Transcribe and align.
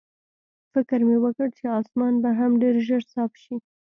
فکر 0.73 0.99
مې 1.07 1.17
وکړ 1.23 1.47
چې 1.57 1.63
اسمان 1.79 2.13
به 2.23 2.29
هم 2.39 2.51
ډېر 2.61 2.75
ژر 2.87 3.01
صاف 3.13 3.31
شي. 3.43 3.55